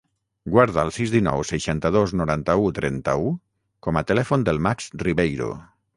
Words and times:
Guarda 0.53 0.79
el 0.87 0.87
sis, 0.95 1.11
dinou, 1.15 1.43
seixanta-dos, 1.49 2.15
noranta-u, 2.21 2.65
trenta-u 2.79 3.31
com 3.89 4.01
a 4.03 4.07
telèfon 4.13 4.47
del 4.49 4.63
Max 4.69 4.89
Ribeiro. 5.07 5.53